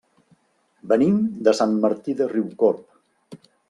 [0.93, 3.43] Venim de Sant Martí de Riucorb.